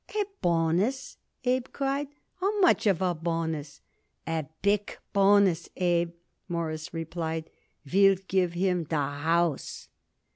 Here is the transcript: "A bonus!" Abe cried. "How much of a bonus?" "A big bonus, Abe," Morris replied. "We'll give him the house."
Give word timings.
"A 0.15 0.25
bonus!" 0.41 1.17
Abe 1.43 1.67
cried. 1.71 2.07
"How 2.39 2.59
much 2.59 2.87
of 2.87 3.03
a 3.03 3.13
bonus?" 3.13 3.81
"A 4.25 4.47
big 4.63 4.97
bonus, 5.13 5.69
Abe," 5.75 6.15
Morris 6.47 6.91
replied. 6.91 7.51
"We'll 7.93 8.17
give 8.27 8.53
him 8.53 8.85
the 8.85 8.95
house." 8.97 9.89